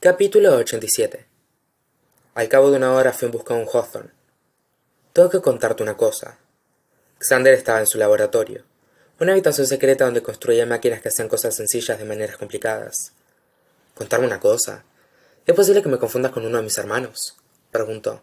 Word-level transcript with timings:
Capítulo 0.00 0.54
87 0.54 1.26
Al 2.36 2.48
cabo 2.48 2.70
de 2.70 2.76
una 2.76 2.92
hora 2.92 3.12
fui 3.12 3.26
en 3.26 3.32
busca 3.32 3.54
de 3.54 3.62
un 3.62 3.68
Hawthorne. 3.68 4.12
Tengo 5.12 5.28
que 5.28 5.40
contarte 5.40 5.82
una 5.82 5.96
cosa. 5.96 6.38
Xander 7.18 7.52
estaba 7.54 7.80
en 7.80 7.88
su 7.88 7.98
laboratorio, 7.98 8.62
una 9.18 9.32
habitación 9.32 9.66
secreta 9.66 10.04
donde 10.04 10.22
construía 10.22 10.66
máquinas 10.66 11.02
que 11.02 11.08
hacían 11.08 11.26
cosas 11.26 11.56
sencillas 11.56 11.98
de 11.98 12.04
maneras 12.04 12.36
complicadas. 12.36 13.10
¿Contarme 13.96 14.28
una 14.28 14.38
cosa? 14.38 14.84
¿Es 15.44 15.56
posible 15.56 15.82
que 15.82 15.88
me 15.88 15.98
confundas 15.98 16.30
con 16.30 16.46
uno 16.46 16.58
de 16.58 16.62
mis 16.62 16.78
hermanos? 16.78 17.36
preguntó, 17.72 18.22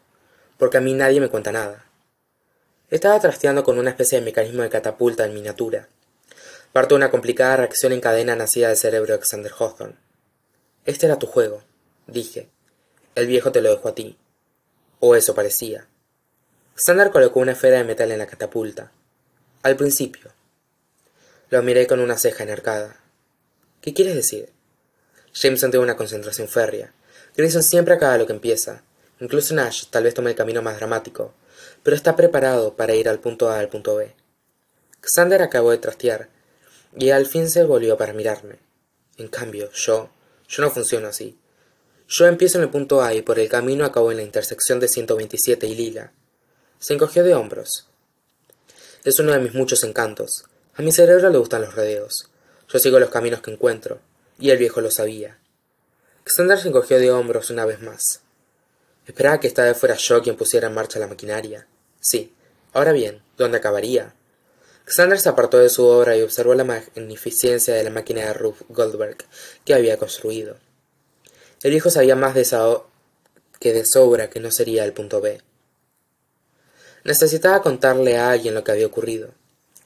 porque 0.57 0.77
a 0.77 0.81
mí 0.81 0.93
nadie 0.93 1.19
me 1.19 1.27
cuenta 1.27 1.51
nada. 1.51 1.87
Estaba 2.89 3.19
trasteando 3.19 3.65
con 3.65 3.77
una 3.77 3.89
especie 3.89 4.17
de 4.17 4.23
mecanismo 4.23 4.63
de 4.63 4.69
catapulta 4.69 5.25
en 5.25 5.33
miniatura, 5.33 5.89
parte 6.71 6.93
de 6.93 6.99
una 6.99 7.11
complicada 7.11 7.57
reacción 7.57 7.91
en 7.91 7.99
cadena 7.99 8.37
nacida 8.37 8.69
del 8.69 8.77
cerebro 8.77 9.17
de 9.17 9.25
Xander 9.25 9.51
Hawthorne. 9.59 10.04
Este 10.85 11.07
era 11.07 11.17
tu 11.17 11.25
juego, 11.25 11.63
dije. 12.05 12.49
El 13.15 13.25
viejo 13.25 13.51
te 13.51 13.61
lo 13.61 13.71
dejó 13.71 13.89
a 13.89 13.95
ti. 13.95 14.17
O 14.99 15.15
eso 15.15 15.33
parecía. 15.33 15.87
Xander 16.75 17.09
colocó 17.09 17.39
una 17.39 17.53
esfera 17.53 17.77
de 17.77 17.83
metal 17.83 18.11
en 18.11 18.19
la 18.19 18.27
catapulta. 18.27 18.91
Al 19.63 19.75
principio. 19.77 20.31
Lo 21.49 21.63
miré 21.63 21.87
con 21.87 21.99
una 21.99 22.17
ceja 22.17 22.43
enarcada. 22.43 22.99
¿Qué 23.81 23.93
quieres 23.93 24.13
decir? 24.13 24.51
Jameson 25.33 25.71
tiene 25.71 25.83
una 25.83 25.97
concentración 25.97 26.47
férrea. 26.47 26.93
Grayson 27.35 27.63
siempre 27.63 27.95
acaba 27.95 28.17
lo 28.17 28.27
que 28.27 28.33
empieza. 28.33 28.83
Incluso 29.19 29.55
Nash 29.55 29.85
tal 29.89 30.03
vez 30.03 30.13
tome 30.13 30.29
el 30.29 30.35
camino 30.35 30.61
más 30.61 30.77
dramático, 30.77 31.33
pero 31.81 31.95
está 31.95 32.15
preparado 32.15 32.75
para 32.75 32.93
ir 32.93 33.09
al 33.09 33.19
punto 33.19 33.49
A 33.49 33.57
al 33.57 33.69
punto 33.69 33.95
B. 33.95 34.13
Xander 35.01 35.41
acabó 35.41 35.71
de 35.71 35.77
trastear, 35.77 36.29
y 36.95 37.09
al 37.09 37.25
fin 37.25 37.49
se 37.49 37.63
volvió 37.63 37.97
para 37.97 38.13
mirarme. 38.13 38.59
En 39.17 39.27
cambio, 39.27 39.69
yo, 39.71 40.09
yo 40.55 40.63
no 40.63 40.71
funciono 40.71 41.07
así. 41.07 41.37
Yo 42.07 42.27
empiezo 42.27 42.59
en 42.59 42.63
el 42.63 42.69
punto 42.69 43.01
A 43.01 43.13
y 43.13 43.21
por 43.21 43.39
el 43.39 43.49
camino 43.49 43.83
acabo 43.83 44.11
en 44.11 44.17
la 44.17 44.23
intersección 44.23 44.79
de 44.79 44.87
127 44.87 45.67
y 45.67 45.75
Lila. 45.75 46.13
Se 46.79 46.93
encogió 46.93 47.23
de 47.23 47.35
hombros. 47.35 47.89
Es 49.03 49.19
uno 49.19 49.33
de 49.33 49.39
mis 49.39 49.53
muchos 49.53 49.83
encantos. 49.83 50.45
A 50.75 50.81
mi 50.81 50.91
cerebro 50.91 51.29
le 51.29 51.37
gustan 51.37 51.61
los 51.61 51.75
rodeos. 51.75 52.29
Yo 52.69 52.79
sigo 52.79 52.99
los 52.99 53.09
caminos 53.09 53.41
que 53.41 53.51
encuentro, 53.51 53.99
y 54.39 54.49
el 54.51 54.57
viejo 54.57 54.81
lo 54.81 54.91
sabía. 54.91 55.39
Xander 56.25 56.59
se 56.59 56.69
encogió 56.69 56.99
de 56.99 57.11
hombros 57.11 57.49
una 57.49 57.65
vez 57.65 57.81
más. 57.81 58.21
Esperaba 59.05 59.39
que 59.39 59.47
esta 59.47 59.63
vez 59.63 59.77
fuera 59.77 59.95
yo 59.95 60.21
quien 60.21 60.37
pusiera 60.37 60.67
en 60.67 60.73
marcha 60.73 60.99
la 60.99 61.07
maquinaria. 61.07 61.67
Sí. 61.99 62.33
Ahora 62.73 62.93
bien, 62.93 63.21
¿dónde 63.37 63.57
acabaría? 63.57 64.15
Xander 64.87 65.19
se 65.19 65.29
apartó 65.29 65.57
de 65.57 65.69
su 65.69 65.83
obra 65.83 66.15
y 66.15 66.21
observó 66.21 66.53
la 66.53 66.63
magnificencia 66.63 67.73
de 67.73 67.83
la 67.83 67.89
máquina 67.89 68.21
de 68.21 68.33
Ruth 68.33 68.61
Goldberg 68.69 69.17
que 69.65 69.73
había 69.73 69.97
construido. 69.97 70.57
El 71.63 71.71
viejo 71.71 71.89
sabía 71.89 72.15
más 72.15 72.35
de 72.35 72.41
esa 72.41 72.81
que 73.59 73.73
de 73.73 73.83
sobra 73.83 74.29
que 74.29 74.39
no 74.39 74.51
sería 74.51 74.85
el 74.85 74.93
punto 74.93 75.21
B. 75.21 75.41
Necesitaba 77.03 77.63
contarle 77.63 78.17
a 78.17 78.29
alguien 78.29 78.53
lo 78.53 78.63
que 78.63 78.71
había 78.71 78.85
ocurrido. 78.85 79.31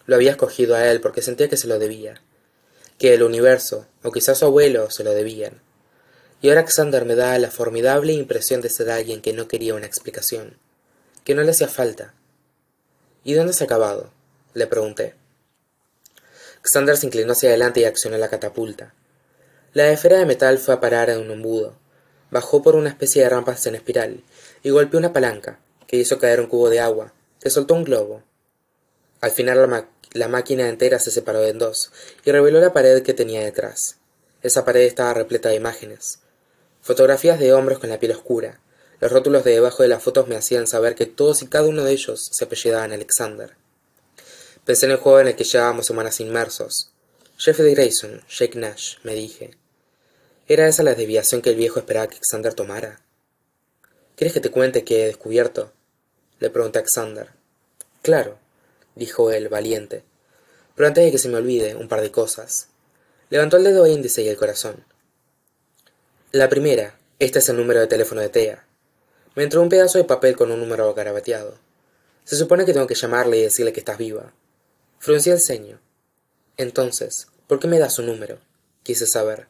Lo 0.06 0.16
había 0.16 0.31
escogido 0.31 0.75
a 0.75 0.89
él 0.91 1.00
porque 1.00 1.22
sentía 1.22 1.47
que 1.47 1.56
se 1.56 1.67
lo 1.67 1.80
debía, 1.80 2.22
que 2.97 3.13
el 3.13 3.23
universo, 3.23 3.88
o 4.03 4.11
quizás 4.11 4.39
su 4.39 4.45
abuelo, 4.45 4.91
se 4.91 5.06
lo 5.06 5.13
debían. 5.13 5.61
Y 6.41 6.50
ahora 6.50 6.66
Xander 6.66 7.06
me 7.06 7.16
da 7.16 7.38
la 7.39 7.52
formidable 7.52 8.11
impresión 8.11 8.59
de 8.59 8.69
ser 8.69 8.89
alguien 8.89 9.22
que 9.22 9.31
no 9.31 9.47
quería 9.47 9.75
una 9.75 9.86
explicación, 9.86 10.58
que 11.23 11.36
no 11.36 11.44
le 11.44 11.52
hacía 11.52 11.69
falta. 11.69 12.13
¿Y 13.23 13.34
dónde 13.34 13.53
se 13.53 13.63
ha 13.63 13.66
acabado? 13.66 14.11
Le 14.53 14.67
pregunté. 14.67 15.16
Xander 16.61 16.97
se 16.97 17.05
inclinó 17.05 17.33
hacia 17.33 17.50
adelante 17.50 17.80
y 17.80 17.86
accionó 17.86 18.17
la 18.17 18.30
catapulta. 18.30 18.94
La 19.73 19.91
esfera 19.91 20.17
de 20.17 20.25
metal 20.25 20.58
fue 20.58 20.73
a 20.73 20.80
parar 20.80 21.09
en 21.09 21.19
un 21.19 21.31
embudo, 21.31 21.75
bajó 22.31 22.61
por 22.61 22.75
una 22.75 22.89
especie 22.89 23.23
de 23.23 23.30
rampas 23.30 23.66
en 23.67 23.75
espiral 23.75 24.23
y 24.64 24.69
golpeó 24.72 25.00
una 25.00 25.14
palanca, 25.14 25.59
que 25.88 25.97
hizo 25.97 26.19
caer 26.19 26.40
un 26.40 26.47
cubo 26.47 26.69
de 26.69 26.79
agua, 26.79 27.13
que 27.40 27.50
soltó 27.50 27.73
un 27.73 27.84
globo. 27.84 28.23
Al 29.22 29.31
final 29.31 29.88
la, 30.13 30.28
máquina 30.28 30.69
entera 30.69 31.00
se 31.00 31.12
separó 31.12 31.44
en 31.44 31.57
dos 31.57 31.91
y 32.25 32.31
reveló 32.31 32.59
la 32.59 32.73
pared 32.73 33.03
que 33.03 33.13
tenía 33.13 33.44
detrás. 33.44 33.97
Esa 34.41 34.66
pared 34.66 34.81
estaba 34.81 35.13
repleta 35.13 35.50
de 35.50 35.56
imágenes. 35.56 36.19
Fotografías 36.81 37.40
de 37.40 37.53
hombres 37.53 37.79
con 37.79 37.90
la 37.90 38.00
piel 38.00 38.13
oscura. 38.13 38.59
Los 39.00 39.12
rótulos 39.12 39.44
de 39.44 39.52
debajo 39.52 39.84
de 39.84 39.90
las 39.90 40.03
fotos 40.03 40.28
me 40.28 40.35
hacían 40.35 40.68
saber 40.68 40.96
que 40.96 41.06
todos 41.06 41.41
y 41.41 41.47
cada 41.47 41.68
uno 41.68 41.84
de 41.84 41.91
ellos 41.91 42.29
se 42.31 42.46
apellidaban 42.46 42.91
Alexander. 42.91 43.56
Pensé 44.66 44.86
en 44.86 44.94
el 44.94 44.97
juego 44.97 45.20
en 45.20 45.28
el 45.28 45.36
que 45.36 45.44
llevábamos 45.44 45.86
semanas 45.86 46.20
inmersos. 46.20 46.92
Jeffrey 47.38 47.74
Grayson, 47.74 48.22
Jake 48.30 48.59
Nash, 48.59 48.97
me 49.03 49.14
dije. 49.14 49.52
¿Era 50.47 50.68
esa 50.68 50.84
la 50.84 50.96
desviación 50.96 51.42
que 51.42 51.52
el 51.52 51.56
viejo 51.56 51.80
esperaba 51.80 52.08
que 52.08 52.16
Alexander 52.16 52.53
tomara? 52.53 53.02
¿Quieres 54.16 54.34
que 54.34 54.42
te 54.42 54.52
cuente 54.52 54.84
qué 54.84 55.03
he 55.03 55.08
descubierto? 55.08 55.72
Le 56.40 56.50
pregunté 56.50 56.80
a 56.80 56.84
Xander. 56.84 57.30
Claro, 58.02 58.38
dijo 58.96 59.31
él, 59.31 59.47
valiente. 59.47 60.03
Pero 60.76 60.88
antes 60.88 61.06
de 61.06 61.12
que 61.12 61.18
se 61.18 61.30
me 61.30 61.38
olvide, 61.38 61.76
un 61.76 61.88
par 61.88 62.02
de 62.02 62.12
cosas. 62.12 62.68
Levantó 63.30 63.58
el 63.58 63.64
dedo 63.64 63.88
índice 63.88 64.22
y 64.22 64.28
el 64.28 64.38
corazón. 64.38 64.84
La 66.31 66.50
primera, 66.50 66.97
este 67.20 67.40
es 67.40 67.50
el 67.50 67.58
número 67.58 67.80
de 67.80 67.88
teléfono 67.88 68.22
de 68.22 68.30
Tea. 68.30 68.66
Me 69.36 69.44
entró 69.44 69.62
un 69.62 69.70
pedazo 69.70 69.97
de 69.97 70.03
papel 70.03 70.36
con 70.36 70.52
un 70.52 70.59
número 70.59 70.94
garabateado. 70.94 71.56
Se 72.24 72.36
supone 72.36 72.66
que 72.66 72.74
tengo 72.74 72.88
que 72.88 72.96
llamarle 72.96 73.38
y 73.38 73.44
decirle 73.44 73.72
que 73.72 73.80
estás 73.80 73.97
viva. 73.97 74.34
Fruncí 75.01 75.29
el 75.29 75.39
ceño. 75.39 75.79
Entonces, 76.57 77.27
¿por 77.47 77.57
qué 77.61 77.67
me 77.67 77.79
das 77.79 77.93
su 77.93 78.03
número? 78.03 78.39
Quise 78.83 79.07
saber. 79.07 79.47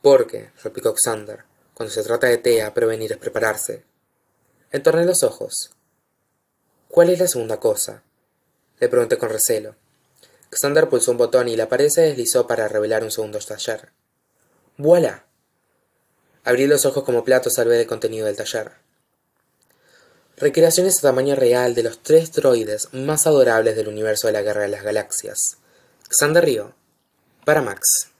Porque, 0.00 0.52
replicó 0.62 0.94
Xander, 0.94 1.44
cuando 1.74 1.92
se 1.92 2.04
trata 2.04 2.28
de 2.28 2.38
Tea, 2.38 2.72
prevenir 2.72 3.10
es 3.10 3.18
prepararse. 3.18 3.82
Entorné 4.70 5.04
los 5.04 5.24
ojos. 5.24 5.72
¿Cuál 6.86 7.10
es 7.10 7.18
la 7.18 7.26
segunda 7.26 7.58
cosa? 7.58 8.04
Le 8.78 8.88
pregunté 8.88 9.18
con 9.18 9.28
recelo. 9.28 9.74
Xander 10.52 10.88
pulsó 10.88 11.10
un 11.10 11.18
botón 11.18 11.48
y 11.48 11.56
la 11.56 11.68
pared 11.68 11.88
se 11.88 12.02
deslizó 12.02 12.46
para 12.46 12.68
revelar 12.68 13.02
un 13.02 13.10
segundo 13.10 13.40
taller. 13.40 13.90
¡Voilà! 14.78 15.24
Abrí 16.44 16.68
los 16.68 16.84
ojos 16.84 17.02
como 17.02 17.24
platos 17.24 17.58
al 17.58 17.66
ver 17.66 17.80
el 17.80 17.86
contenido 17.88 18.26
del 18.26 18.36
taller. 18.36 18.83
Recreaciones 20.36 20.98
a 20.98 21.02
tamaño 21.02 21.36
real 21.36 21.76
de 21.76 21.84
los 21.84 22.02
tres 22.02 22.32
droides 22.32 22.88
más 22.92 23.28
adorables 23.28 23.76
del 23.76 23.86
universo 23.86 24.26
de 24.26 24.32
la 24.32 24.42
Guerra 24.42 24.62
de 24.62 24.68
las 24.68 24.82
Galaxias. 24.82 25.58
Xander 26.10 26.44
Río. 26.44 26.74
Para 27.44 27.62
Max. 27.62 28.13